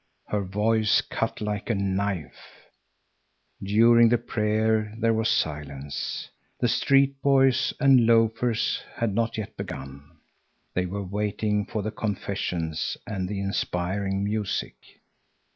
[0.29, 2.65] Her voice cut like a knife.
[3.61, 6.27] During the prayer there was silence.
[6.59, 10.17] The street boys and loafers had not yet begun.
[10.73, 14.73] They were waiting for the confessions and the inspiring music.